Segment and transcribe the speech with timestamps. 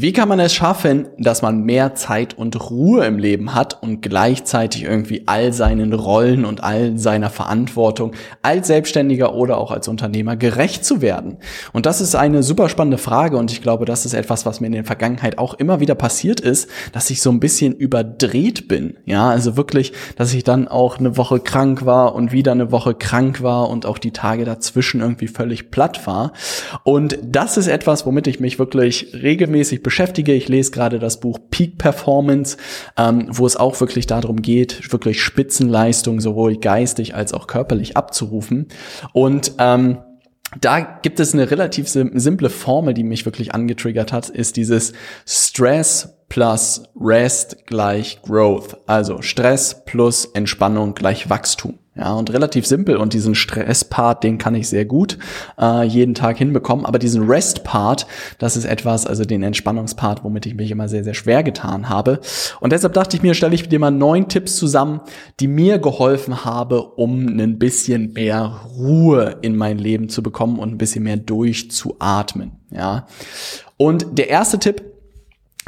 [0.00, 4.00] Wie kann man es schaffen, dass man mehr Zeit und Ruhe im Leben hat und
[4.00, 10.36] gleichzeitig irgendwie all seinen Rollen und all seiner Verantwortung als Selbstständiger oder auch als Unternehmer
[10.36, 11.38] gerecht zu werden?
[11.72, 14.68] Und das ist eine super spannende Frage und ich glaube, das ist etwas, was mir
[14.68, 18.98] in der Vergangenheit auch immer wieder passiert ist, dass ich so ein bisschen überdreht bin.
[19.04, 22.94] Ja, also wirklich, dass ich dann auch eine Woche krank war und wieder eine Woche
[22.94, 26.34] krank war und auch die Tage dazwischen irgendwie völlig platt war.
[26.84, 30.34] Und das ist etwas, womit ich mich wirklich regelmäßig regelmäßig beschäftige.
[30.34, 32.58] Ich lese gerade das Buch Peak Performance,
[32.98, 38.68] ähm, wo es auch wirklich darum geht, wirklich Spitzenleistung sowohl geistig als auch körperlich abzurufen.
[39.14, 40.00] Und ähm,
[40.60, 44.92] da gibt es eine relativ simple Formel, die mich wirklich angetriggert hat, ist dieses
[45.26, 48.76] Stress plus Rest gleich Growth.
[48.86, 51.78] Also Stress plus Entspannung gleich Wachstum.
[51.98, 55.18] Ja, und relativ simpel und diesen Stress-Part, den kann ich sehr gut
[55.60, 56.86] äh, jeden Tag hinbekommen.
[56.86, 58.06] Aber diesen Rest-Part,
[58.38, 62.20] das ist etwas, also den Entspannungspart, womit ich mich immer sehr, sehr schwer getan habe.
[62.60, 65.00] Und deshalb dachte ich mir, stelle ich dir mal neun Tipps zusammen,
[65.40, 70.70] die mir geholfen habe, um ein bisschen mehr Ruhe in mein Leben zu bekommen und
[70.70, 72.52] ein bisschen mehr durchzuatmen.
[72.70, 73.08] Ja.
[73.76, 74.84] Und der erste Tipp,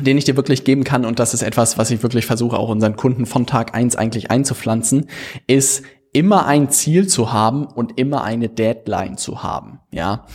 [0.00, 2.68] den ich dir wirklich geben kann, und das ist etwas, was ich wirklich versuche, auch
[2.68, 5.06] unseren Kunden von Tag eins eigentlich einzupflanzen,
[5.46, 9.78] ist immer ein Ziel zu haben und immer eine Deadline zu haben.
[9.92, 10.26] Ja,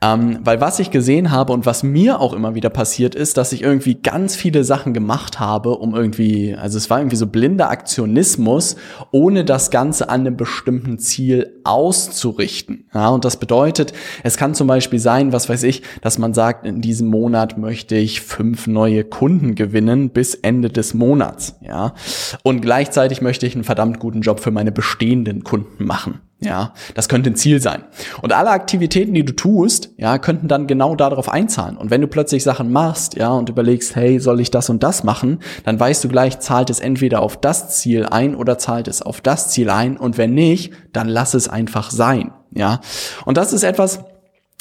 [0.00, 3.52] ähm, weil was ich gesehen habe und was mir auch immer wieder passiert ist, dass
[3.52, 7.70] ich irgendwie ganz viele Sachen gemacht habe, um irgendwie, also es war irgendwie so blinder
[7.70, 8.74] Aktionismus,
[9.12, 12.86] ohne das Ganze an einem bestimmten Ziel auszurichten.
[12.92, 13.92] Ja, und das bedeutet,
[14.24, 17.94] es kann zum Beispiel sein, was weiß ich, dass man sagt, in diesem Monat möchte
[17.94, 21.54] ich fünf neue Kunden gewinnen bis Ende des Monats.
[21.60, 21.94] Ja,
[22.42, 26.20] und gleichzeitig möchte ich einen verdammt guten Job für meine bestehenden Kunden machen.
[26.40, 27.84] Ja, das könnte ein Ziel sein.
[28.20, 31.76] Und alle Aktivitäten, die du tust, ja, könnten dann genau darauf einzahlen.
[31.76, 35.04] Und wenn du plötzlich Sachen machst, ja, und überlegst, hey, soll ich das und das
[35.04, 39.00] machen, dann weißt du gleich, zahlt es entweder auf das Ziel ein oder zahlt es
[39.00, 39.96] auf das Ziel ein.
[39.96, 42.32] Und wenn nicht, dann lass es einfach sein.
[42.52, 42.80] Ja.
[43.24, 44.00] Und das ist etwas,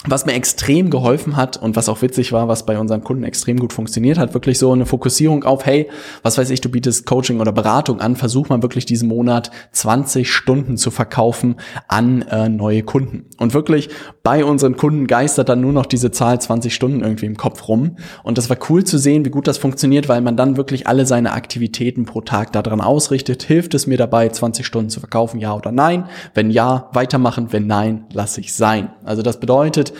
[0.05, 3.57] was mir extrem geholfen hat und was auch witzig war, was bei unseren Kunden extrem
[3.57, 5.89] gut funktioniert hat, wirklich so eine Fokussierung auf, hey,
[6.23, 10.29] was weiß ich, du bietest Coaching oder Beratung an, versuch mal wirklich diesen Monat 20
[10.31, 11.55] Stunden zu verkaufen
[11.87, 13.25] an äh, neue Kunden.
[13.37, 13.89] Und wirklich
[14.23, 17.97] bei unseren Kunden geistert dann nur noch diese Zahl 20 Stunden irgendwie im Kopf rum.
[18.23, 21.05] Und das war cool zu sehen, wie gut das funktioniert, weil man dann wirklich alle
[21.05, 23.43] seine Aktivitäten pro Tag daran ausrichtet.
[23.43, 26.05] Hilft es mir dabei, 20 Stunden zu verkaufen, ja oder nein?
[26.33, 28.89] Wenn ja, weitermachen, wenn nein, lasse ich sein.
[29.05, 29.92] Also das bedeutet,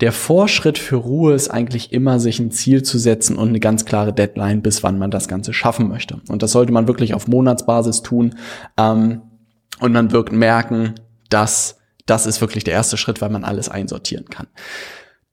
[0.00, 3.84] der Vorschritt für Ruhe ist eigentlich immer, sich ein Ziel zu setzen und eine ganz
[3.84, 6.20] klare Deadline, bis wann man das Ganze schaffen möchte.
[6.28, 8.34] Und das sollte man wirklich auf Monatsbasis tun.
[8.76, 9.22] Ähm,
[9.78, 10.94] und man wird merken,
[11.30, 14.48] dass das ist wirklich der erste Schritt, weil man alles einsortieren kann.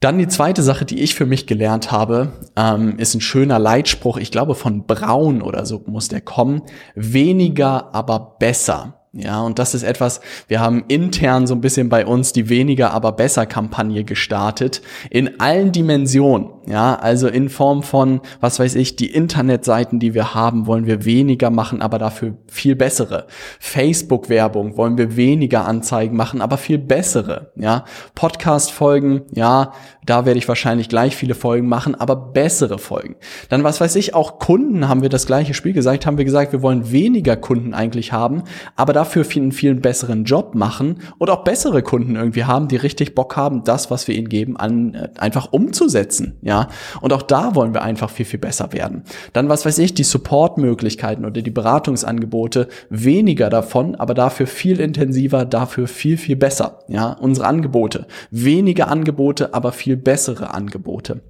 [0.01, 4.17] Dann die zweite Sache, die ich für mich gelernt habe, ähm, ist ein schöner Leitspruch.
[4.17, 6.61] Ich glaube, von Braun oder so muss der kommen.
[6.95, 8.98] Weniger, aber besser.
[9.11, 12.91] Ja, und das ist etwas, wir haben intern so ein bisschen bei uns die weniger,
[12.91, 14.81] aber besser Kampagne gestartet.
[15.09, 16.49] In allen Dimensionen.
[16.69, 21.03] Ja, also in Form von, was weiß ich, die Internetseiten, die wir haben, wollen wir
[21.03, 23.25] weniger machen, aber dafür viel bessere.
[23.59, 27.51] Facebook-Werbung wollen wir weniger Anzeigen machen, aber viel bessere.
[27.55, 29.71] Ja, Podcast-Folgen, ja,
[30.05, 33.15] da werde ich wahrscheinlich gleich viele Folgen machen, aber bessere Folgen.
[33.49, 36.51] Dann, was weiß ich, auch Kunden haben wir das gleiche Spiel gesagt, haben wir gesagt,
[36.51, 38.43] wir wollen weniger Kunden eigentlich haben,
[38.75, 43.15] aber dafür einen viel besseren Job machen und auch bessere Kunden irgendwie haben, die richtig
[43.15, 46.37] Bock haben, das, was wir ihnen geben, an, äh, einfach umzusetzen.
[46.41, 46.58] Ja,
[47.01, 49.03] und auch da wollen wir einfach viel, viel besser werden.
[49.33, 55.45] Dann, was weiß ich, die Supportmöglichkeiten oder die Beratungsangebote, weniger davon, aber dafür viel intensiver,
[55.45, 56.79] dafür viel, viel besser.
[56.87, 58.07] Ja, unsere Angebote.
[58.31, 61.21] Weniger Angebote, aber viel bessere Angebote.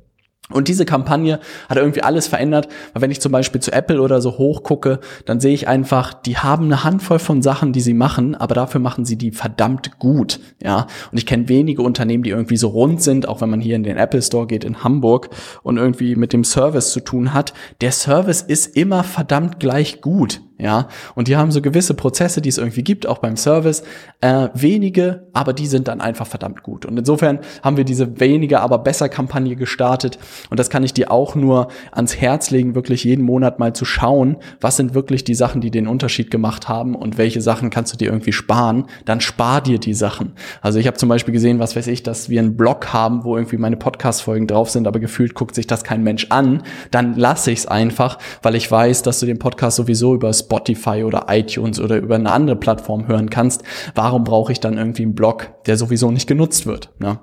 [0.52, 4.20] Und diese Kampagne hat irgendwie alles verändert, weil wenn ich zum Beispiel zu Apple oder
[4.20, 8.34] so hochgucke, dann sehe ich einfach, die haben eine Handvoll von Sachen, die sie machen,
[8.34, 10.88] aber dafür machen sie die verdammt gut, ja.
[11.12, 13.84] Und ich kenne wenige Unternehmen, die irgendwie so rund sind, auch wenn man hier in
[13.84, 15.30] den Apple Store geht in Hamburg
[15.62, 17.54] und irgendwie mit dem Service zu tun hat.
[17.82, 20.90] Der Service ist immer verdammt gleich gut, ja.
[21.16, 23.82] Und die haben so gewisse Prozesse, die es irgendwie gibt, auch beim Service.
[24.20, 26.86] Äh, wenige, aber die sind dann einfach verdammt gut.
[26.86, 30.20] Und insofern haben wir diese weniger, aber besser Kampagne gestartet.
[30.50, 33.86] Und das kann ich dir auch nur ans Herz legen, wirklich jeden Monat mal zu
[33.86, 37.94] schauen, was sind wirklich die Sachen, die den Unterschied gemacht haben und welche Sachen kannst
[37.94, 38.86] du dir irgendwie sparen.
[39.06, 40.34] Dann spar dir die Sachen.
[40.62, 43.38] Also ich habe zum Beispiel gesehen, was weiß ich, dass wir einen Blog haben, wo
[43.38, 46.64] irgendwie meine Podcast-Folgen drauf sind, aber gefühlt guckt sich das kein Mensch an.
[46.92, 51.04] Dann lasse ich es einfach, weil ich weiß, dass du den Podcast sowieso über Spotify
[51.04, 53.64] oder iTunes oder über eine andere Plattform hören kannst.
[53.94, 56.90] Warum brauche ich dann irgendwie einen Blog, der sowieso nicht genutzt wird?
[56.98, 57.20] Ne?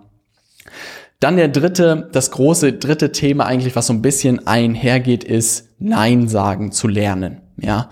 [1.19, 6.29] Dann der dritte, das große dritte Thema eigentlich, was so ein bisschen einhergeht, ist Nein
[6.29, 7.41] sagen zu lernen.
[7.57, 7.91] Ja.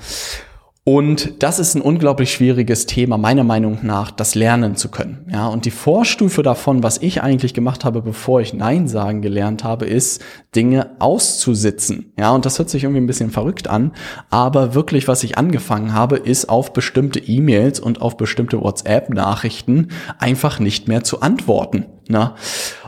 [0.87, 5.27] Und das ist ein unglaublich schwieriges Thema, meiner Meinung nach, das lernen zu können.
[5.33, 9.65] Ja, und die Vorstufe davon, was ich eigentlich gemacht habe, bevor ich Nein sagen gelernt
[9.65, 10.23] habe, ist,
[10.55, 12.13] Dinge auszusitzen.
[12.19, 13.93] Ja, und das hört sich irgendwie ein bisschen verrückt an,
[14.29, 19.89] aber wirklich, was ich angefangen habe, ist auf bestimmte E-Mails und auf bestimmte WhatsApp-Nachrichten
[20.19, 21.87] einfach nicht mehr zu antworten.
[22.09, 22.35] Na?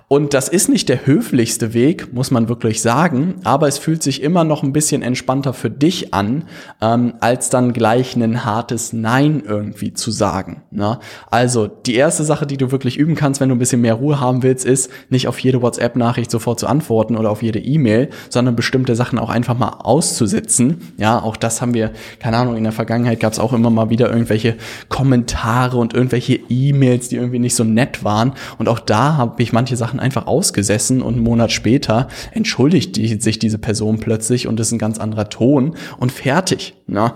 [0.09, 4.23] Und das ist nicht der höflichste Weg, muss man wirklich sagen, aber es fühlt sich
[4.23, 6.45] immer noch ein bisschen entspannter für dich an,
[6.81, 10.63] ähm, als dann gleich ein hartes Nein irgendwie zu sagen.
[10.71, 11.01] Ne?
[11.29, 14.21] Also die erste Sache, die du wirklich üben kannst, wenn du ein bisschen mehr Ruhe
[14.21, 18.55] haben willst, ist nicht auf jede WhatsApp-Nachricht sofort zu antworten oder auf jede E-Mail, sondern
[18.55, 20.93] bestimmte Sachen auch einfach mal auszusitzen.
[20.99, 23.91] Ja, auch das haben wir, keine Ahnung, in der Vergangenheit gab es auch immer mal
[23.91, 24.55] wieder irgendwelche
[24.89, 28.35] Kommentare und irgendwelche E-Mails, die irgendwie nicht so nett waren.
[28.59, 32.97] Und auch da habe ich manche Sachen Sachen einfach ausgesessen und einen Monat später entschuldigt
[32.97, 36.75] die, sich diese Person plötzlich und ist ein ganz anderer Ton und fertig.
[36.87, 37.13] Ne?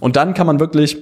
[0.00, 0.96] Und dann kann man wirklich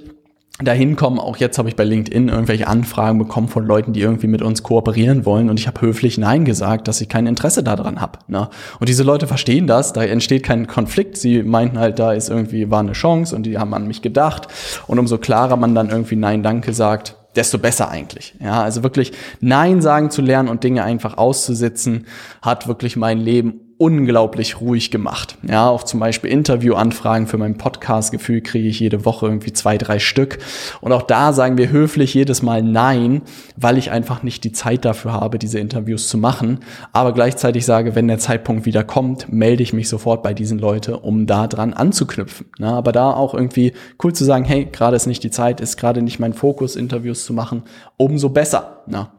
[0.63, 4.27] dahin kommen, auch jetzt habe ich bei LinkedIn irgendwelche Anfragen bekommen von Leuten, die irgendwie
[4.27, 8.01] mit uns kooperieren wollen und ich habe höflich Nein gesagt, dass ich kein Interesse daran
[8.01, 8.19] habe.
[8.29, 8.49] Ne?
[8.79, 12.71] Und diese Leute verstehen das, da entsteht kein Konflikt, sie meinten halt, da ist irgendwie,
[12.71, 14.49] war eine Chance und die haben an mich gedacht
[14.87, 18.35] und umso klarer man dann irgendwie Nein, Danke sagt, desto besser eigentlich.
[18.41, 22.07] Ja, also wirklich Nein sagen zu lernen und Dinge einfach auszusitzen,
[22.41, 25.37] hat wirklich mein Leben unglaublich ruhig gemacht.
[25.43, 29.99] Ja, auch zum Beispiel Interviewanfragen für mein Podcast-Gefühl kriege ich jede Woche irgendwie zwei, drei
[29.99, 30.39] Stück.
[30.81, 33.23] Und auch da sagen wir höflich jedes Mal Nein,
[33.57, 36.61] weil ich einfach nicht die Zeit dafür habe, diese Interviews zu machen.
[36.93, 40.95] Aber gleichzeitig sage, wenn der Zeitpunkt wieder kommt, melde ich mich sofort bei diesen Leuten,
[40.95, 42.47] um da dran anzuknüpfen.
[42.61, 43.73] Ja, aber da auch irgendwie
[44.05, 47.25] cool zu sagen, hey, gerade ist nicht die Zeit, ist gerade nicht mein Fokus, Interviews
[47.25, 47.65] zu machen,
[47.97, 48.85] umso besser.
[48.87, 49.11] Ja.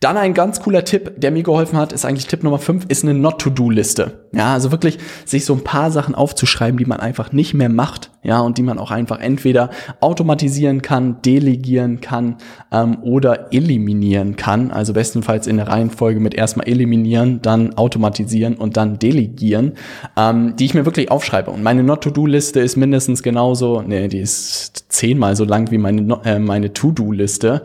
[0.00, 3.04] Dann ein ganz cooler Tipp, der mir geholfen hat, ist eigentlich Tipp Nummer 5, ist
[3.04, 4.30] eine Not-to-Do-Liste.
[4.32, 8.10] Ja, also wirklich sich so ein paar Sachen aufzuschreiben, die man einfach nicht mehr macht,
[8.22, 9.70] ja, und die man auch einfach entweder
[10.00, 12.36] automatisieren kann, delegieren kann
[12.70, 14.70] ähm, oder eliminieren kann.
[14.70, 19.72] Also bestenfalls in der Reihenfolge mit erstmal eliminieren, dann automatisieren und dann delegieren,
[20.16, 21.50] ähm, die ich mir wirklich aufschreibe.
[21.50, 26.38] Und meine Not-to-Do-Liste ist mindestens genauso, nee, die ist zehnmal so lang wie meine, äh,
[26.38, 27.62] meine To-Do-Liste.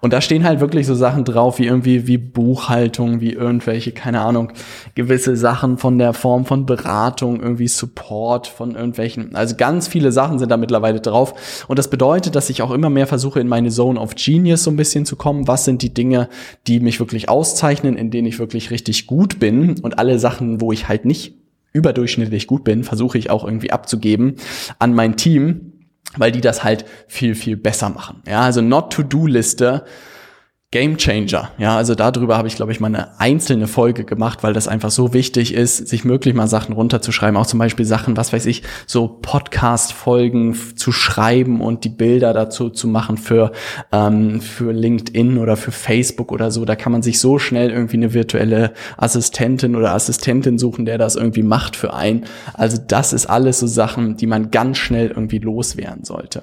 [0.00, 4.20] Und da stehen halt wirklich so Sachen drauf wie irgendwie wie Buchhaltung, wie irgendwelche, keine
[4.20, 4.52] Ahnung,
[4.94, 10.38] gewisse Sachen von der Form von Beratung, irgendwie Support von irgendwelchen, also ganz viele Sachen
[10.38, 11.64] sind da mittlerweile drauf.
[11.66, 14.70] Und das bedeutet, dass ich auch immer mehr versuche, in meine Zone of Genius so
[14.70, 15.48] ein bisschen zu kommen.
[15.48, 16.28] Was sind die Dinge,
[16.68, 20.70] die mich wirklich auszeichnen, in denen ich wirklich richtig gut bin und alle Sachen, wo
[20.70, 21.34] ich halt nicht
[21.72, 24.36] überdurchschnittlich gut bin, versuche ich auch irgendwie abzugeben
[24.78, 25.72] an mein Team,
[26.16, 28.22] weil die das halt viel, viel besser machen.
[28.26, 29.84] Ja, also Not-to-Do-Liste
[30.70, 31.50] Game Changer.
[31.56, 34.90] Ja, also darüber habe ich, glaube ich, mal eine einzelne Folge gemacht, weil das einfach
[34.90, 37.38] so wichtig ist, sich möglich mal Sachen runterzuschreiben.
[37.38, 42.68] Auch zum Beispiel Sachen, was weiß ich, so Podcast-Folgen zu schreiben und die Bilder dazu
[42.68, 43.52] zu machen für,
[43.92, 46.66] ähm, für LinkedIn oder für Facebook oder so.
[46.66, 51.16] Da kann man sich so schnell irgendwie eine virtuelle Assistentin oder Assistentin suchen, der das
[51.16, 52.26] irgendwie macht für einen.
[52.52, 56.42] Also das ist alles so Sachen, die man ganz schnell irgendwie loswerden sollte.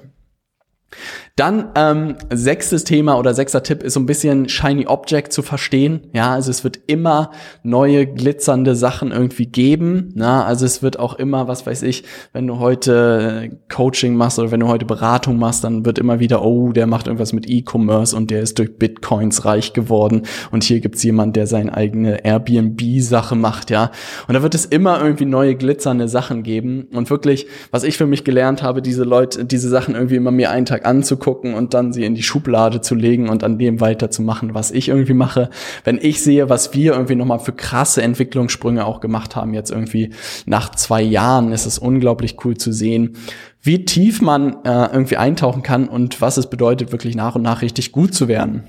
[1.36, 6.00] Dann ähm, sechstes Thema oder sechster Tipp ist so ein bisschen Shiny Object zu verstehen.
[6.14, 7.30] Ja, also es wird immer
[7.62, 10.12] neue glitzernde Sachen irgendwie geben.
[10.14, 14.50] Na, also es wird auch immer, was weiß ich, wenn du heute Coaching machst oder
[14.50, 18.16] wenn du heute Beratung machst, dann wird immer wieder, oh, der macht irgendwas mit E-Commerce
[18.16, 20.22] und der ist durch Bitcoins reich geworden.
[20.52, 23.90] Und hier gibt's jemand, der seine eigene Airbnb-Sache macht, ja.
[24.26, 26.86] Und da wird es immer irgendwie neue glitzernde Sachen geben.
[26.94, 30.50] Und wirklich, was ich für mich gelernt habe, diese Leute, diese Sachen irgendwie immer mir
[30.50, 33.80] einen Tag anzugucken anzugucken und dann sie in die Schublade zu legen und an dem
[33.80, 35.50] weiterzumachen, was ich irgendwie mache.
[35.84, 40.10] Wenn ich sehe, was wir irgendwie nochmal für krasse Entwicklungssprünge auch gemacht haben, jetzt irgendwie
[40.46, 43.16] nach zwei Jahren, ist es unglaublich cool zu sehen,
[43.62, 47.62] wie tief man äh, irgendwie eintauchen kann und was es bedeutet, wirklich nach und nach
[47.62, 48.62] richtig gut zu werden.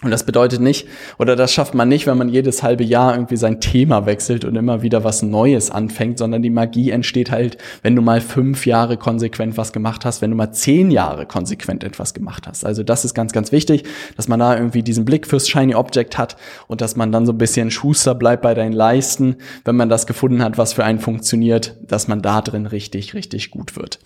[0.00, 0.86] Und das bedeutet nicht,
[1.18, 4.54] oder das schafft man nicht, wenn man jedes halbe Jahr irgendwie sein Thema wechselt und
[4.54, 8.96] immer wieder was Neues anfängt, sondern die Magie entsteht halt, wenn du mal fünf Jahre
[8.96, 12.64] konsequent was gemacht hast, wenn du mal zehn Jahre konsequent etwas gemacht hast.
[12.64, 13.86] Also das ist ganz, ganz wichtig,
[14.16, 16.36] dass man da irgendwie diesen Blick fürs Shiny Object hat
[16.68, 20.06] und dass man dann so ein bisschen Schuster bleibt bei deinen Leisten, wenn man das
[20.06, 23.98] gefunden hat, was für einen funktioniert, dass man da drin richtig, richtig gut wird.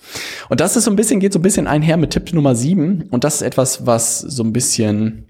[0.48, 3.04] Und das ist so ein bisschen, geht so ein bisschen einher mit Tipp Nummer sieben
[3.10, 5.26] und das ist etwas, was so ein bisschen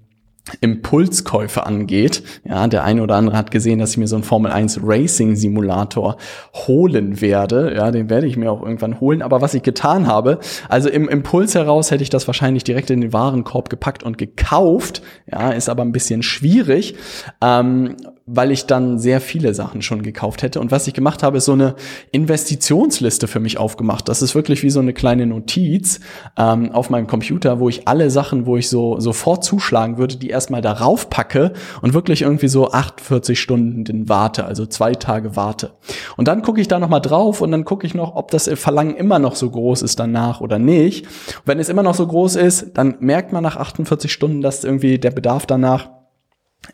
[0.60, 2.22] Impulskäufe angeht.
[2.44, 5.36] Ja, der eine oder andere hat gesehen, dass ich mir so einen Formel 1 Racing
[5.36, 6.16] Simulator
[6.52, 7.74] holen werde.
[7.74, 9.22] Ja, den werde ich mir auch irgendwann holen.
[9.22, 13.00] Aber was ich getan habe, also im Impuls heraus hätte ich das wahrscheinlich direkt in
[13.00, 15.02] den Warenkorb gepackt und gekauft.
[15.30, 16.96] Ja, ist aber ein bisschen schwierig.
[17.40, 17.96] Ähm,
[18.26, 20.60] weil ich dann sehr viele Sachen schon gekauft hätte.
[20.60, 21.74] Und was ich gemacht habe, ist so eine
[22.12, 24.08] Investitionsliste für mich aufgemacht.
[24.08, 26.00] Das ist wirklich wie so eine kleine Notiz
[26.36, 30.30] ähm, auf meinem Computer, wo ich alle Sachen, wo ich so sofort zuschlagen würde, die
[30.30, 35.72] erstmal darauf packe und wirklich irgendwie so 48 Stunden warte, also zwei Tage warte.
[36.16, 38.96] Und dann gucke ich da nochmal drauf und dann gucke ich noch, ob das Verlangen
[38.96, 41.06] immer noch so groß ist danach oder nicht.
[41.06, 44.64] Und wenn es immer noch so groß ist, dann merkt man nach 48 Stunden, dass
[44.64, 46.01] irgendwie der Bedarf danach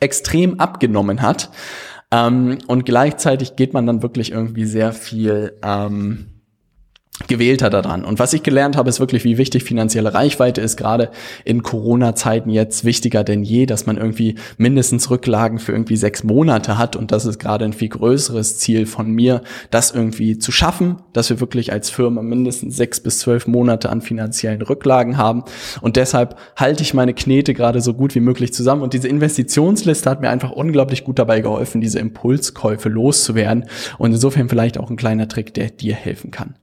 [0.01, 1.51] extrem abgenommen hat.
[2.11, 6.38] Ähm, und gleichzeitig geht man dann wirklich irgendwie sehr viel ähm,
[7.27, 8.05] gewählt hat daran.
[8.05, 11.11] Und was ich gelernt habe, ist wirklich, wie wichtig finanzielle Reichweite ist, gerade
[11.45, 16.79] in Corona-Zeiten jetzt wichtiger denn je, dass man irgendwie mindestens Rücklagen für irgendwie sechs Monate
[16.79, 16.95] hat.
[16.95, 21.29] Und das ist gerade ein viel größeres Ziel von mir, das irgendwie zu schaffen, dass
[21.29, 25.43] wir wirklich als Firma mindestens sechs bis zwölf Monate an finanziellen Rücklagen haben.
[25.81, 28.83] Und deshalb halte ich meine Knete gerade so gut wie möglich zusammen.
[28.83, 33.65] Und diese Investitionsliste hat mir einfach unglaublich gut dabei geholfen, diese Impulskäufe loszuwerden.
[33.99, 36.55] Und insofern vielleicht auch ein kleiner Trick, der dir helfen kann.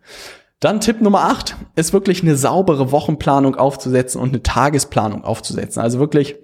[0.59, 5.81] Dann Tipp Nummer 8 ist wirklich eine saubere Wochenplanung aufzusetzen und eine Tagesplanung aufzusetzen.
[5.81, 6.35] Also wirklich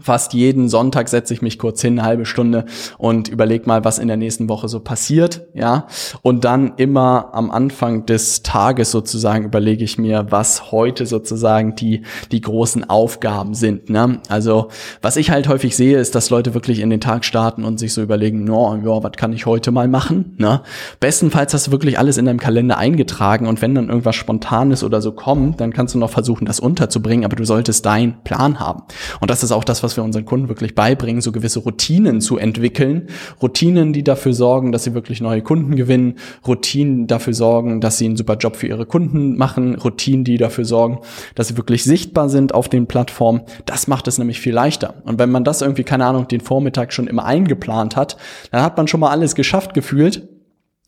[0.00, 2.66] Fast jeden Sonntag setze ich mich kurz hin, eine halbe Stunde
[2.98, 5.86] und überleg mal, was in der nächsten Woche so passiert, ja.
[6.22, 12.02] Und dann immer am Anfang des Tages sozusagen überlege ich mir, was heute sozusagen die,
[12.32, 14.20] die großen Aufgaben sind, ne.
[14.28, 14.68] Also,
[15.02, 17.92] was ich halt häufig sehe, ist, dass Leute wirklich in den Tag starten und sich
[17.92, 20.62] so überlegen, no, ja, was kann ich heute mal machen, ne.
[21.00, 25.00] Bestenfalls hast du wirklich alles in deinem Kalender eingetragen und wenn dann irgendwas Spontanes oder
[25.00, 28.82] so kommt, dann kannst du noch versuchen, das unterzubringen, aber du solltest deinen Plan haben.
[29.20, 32.36] Und das ist auch das, was wir unseren Kunden wirklich beibringen, so gewisse Routinen zu
[32.36, 33.06] entwickeln.
[33.40, 36.16] Routinen, die dafür sorgen, dass sie wirklich neue Kunden gewinnen.
[36.46, 39.76] Routinen dafür sorgen, dass sie einen super Job für ihre Kunden machen.
[39.76, 40.98] Routinen, die dafür sorgen,
[41.36, 43.42] dass sie wirklich sichtbar sind auf den Plattformen.
[43.64, 44.94] Das macht es nämlich viel leichter.
[45.04, 48.16] Und wenn man das irgendwie, keine Ahnung, den Vormittag schon immer eingeplant hat,
[48.50, 50.28] dann hat man schon mal alles geschafft gefühlt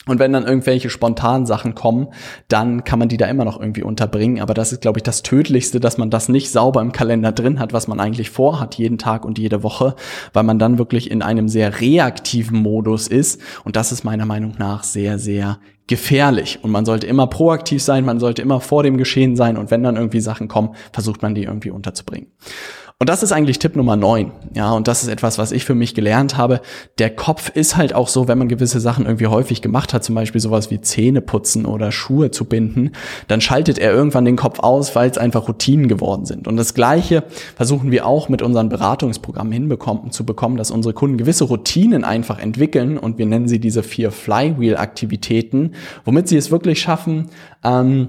[0.08, 2.08] und wenn dann irgendwelche spontanen Sachen kommen,
[2.48, 4.40] dann kann man die da immer noch irgendwie unterbringen.
[4.40, 7.60] Aber das ist, glaube ich, das Tödlichste, dass man das nicht sauber im Kalender drin
[7.60, 9.94] hat, was man eigentlich vorhat, jeden Tag und jede Woche,
[10.32, 13.40] weil man dann wirklich in einem sehr reaktiven Modus ist.
[13.64, 16.60] Und das ist meiner Meinung nach sehr, sehr gefährlich.
[16.62, 19.56] Und man sollte immer proaktiv sein, man sollte immer vor dem Geschehen sein.
[19.56, 22.28] Und wenn dann irgendwie Sachen kommen, versucht man die irgendwie unterzubringen.
[23.00, 24.32] Und das ist eigentlich Tipp Nummer neun.
[24.56, 26.60] Ja, und das ist etwas, was ich für mich gelernt habe.
[26.98, 30.16] Der Kopf ist halt auch so, wenn man gewisse Sachen irgendwie häufig gemacht hat, zum
[30.16, 32.90] Beispiel sowas wie Zähne putzen oder Schuhe zu binden,
[33.28, 36.48] dann schaltet er irgendwann den Kopf aus, weil es einfach Routinen geworden sind.
[36.48, 37.22] Und das Gleiche
[37.54, 42.40] versuchen wir auch mit unseren Beratungsprogrammen hinbekommen, zu bekommen, dass unsere Kunden gewisse Routinen einfach
[42.40, 45.74] entwickeln und wir nennen sie diese vier Flywheel-Aktivitäten,
[46.04, 47.28] womit sie es wirklich schaffen,
[47.62, 48.08] ähm,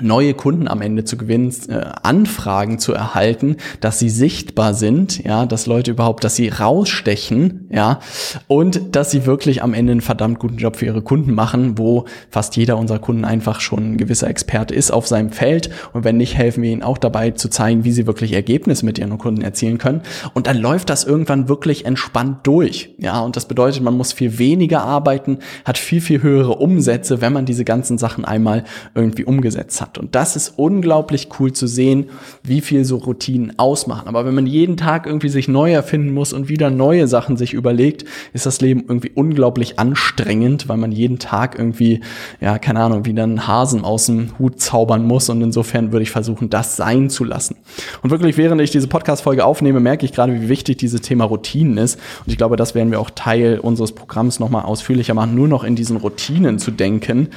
[0.00, 5.44] neue Kunden am Ende zu gewinnen, äh, Anfragen zu erhalten, dass sie sichtbar sind, ja,
[5.44, 8.00] dass Leute überhaupt, dass sie rausstechen, ja,
[8.48, 12.06] und dass sie wirklich am Ende einen verdammt guten Job für ihre Kunden machen, wo
[12.30, 15.68] fast jeder unserer Kunden einfach schon ein gewisser Experte ist auf seinem Feld.
[15.92, 18.98] Und wenn nicht, helfen wir ihnen auch dabei zu zeigen, wie sie wirklich Ergebnisse mit
[18.98, 20.00] ihren Kunden erzielen können.
[20.32, 24.38] Und dann läuft das irgendwann wirklich entspannt durch, ja, und das bedeutet, man muss viel
[24.38, 29.82] weniger arbeiten, hat viel, viel höhere Umsätze, wenn man diese ganzen Sachen einmal irgendwie umgesetzt
[29.82, 29.98] hat hat.
[29.98, 32.06] Und das ist unglaublich cool zu sehen,
[32.42, 34.08] wie viel so Routinen ausmachen.
[34.08, 37.52] Aber wenn man jeden Tag irgendwie sich neu erfinden muss und wieder neue Sachen sich
[37.54, 42.00] überlegt, ist das Leben irgendwie unglaublich anstrengend, weil man jeden Tag irgendwie,
[42.40, 45.28] ja, keine Ahnung, wieder einen Hasen aus dem Hut zaubern muss.
[45.28, 47.56] Und insofern würde ich versuchen, das sein zu lassen.
[48.02, 51.78] Und wirklich, während ich diese Podcast-Folge aufnehme, merke ich gerade, wie wichtig dieses Thema Routinen
[51.78, 51.98] ist.
[52.24, 55.64] Und ich glaube, das werden wir auch Teil unseres Programms nochmal ausführlicher machen, nur noch
[55.64, 57.28] in diesen Routinen zu denken,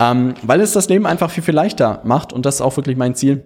[0.00, 2.96] ähm, weil es das Leben einfach viel, viel leichter macht, und das ist auch wirklich
[2.96, 3.44] mein Ziel,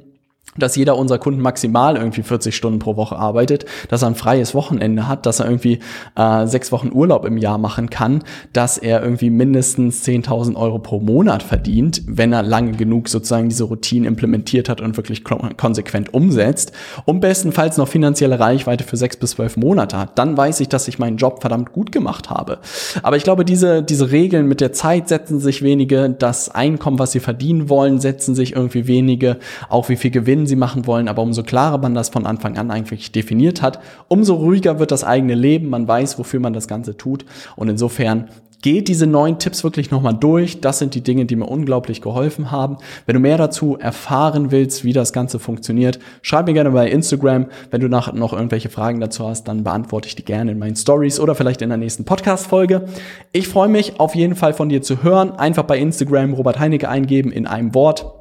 [0.59, 4.55] dass jeder unserer Kunden maximal irgendwie 40 Stunden pro Woche arbeitet, dass er ein freies
[4.55, 5.79] Wochenende hat, dass er irgendwie
[6.17, 8.23] äh, sechs Wochen Urlaub im Jahr machen kann,
[8.53, 13.65] dass er irgendwie mindestens 10.000 Euro pro Monat verdient, wenn er lange genug sozusagen diese
[13.65, 16.73] Routine implementiert hat und wirklich konsequent umsetzt
[17.05, 20.19] und bestenfalls noch finanzielle Reichweite für sechs bis zwölf Monate hat.
[20.19, 22.59] Dann weiß ich, dass ich meinen Job verdammt gut gemacht habe.
[23.03, 27.13] Aber ich glaube, diese, diese Regeln mit der Zeit setzen sich wenige, das Einkommen, was
[27.13, 29.39] sie verdienen wollen, setzen sich irgendwie wenige,
[29.69, 32.73] auch wie viel Gewinn sie machen wollen, aber umso klarer man das von Anfang an
[32.73, 33.79] eigentlich definiert hat,
[34.09, 37.25] umso ruhiger wird das eigene Leben, man weiß, wofür man das Ganze tut
[37.55, 38.29] und insofern
[38.61, 40.61] Geht diese neuen Tipps wirklich nochmal durch.
[40.61, 42.79] Das sind die Dinge, die mir unglaublich geholfen haben.
[43.07, 47.47] Wenn du mehr dazu erfahren willst, wie das Ganze funktioniert, schreib mir gerne bei Instagram.
[47.71, 50.75] Wenn du nachher noch irgendwelche Fragen dazu hast, dann beantworte ich die gerne in meinen
[50.75, 52.89] Stories oder vielleicht in der nächsten Podcast-Folge.
[53.31, 55.31] Ich freue mich auf jeden Fall von dir zu hören.
[55.31, 58.18] Einfach bei Instagram Robert Heinecke eingeben in einem Wort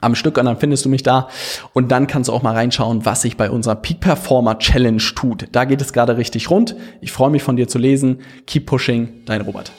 [0.00, 1.28] am Stück und dann findest du mich da
[1.72, 5.48] und dann kannst du auch mal reinschauen, was sich bei unserer Peak Performer Challenge tut.
[5.52, 6.76] Da geht es gerade richtig rund.
[7.00, 8.20] Ich freue mich von dir zu lesen.
[8.46, 9.72] Keep pushing, dein Robert.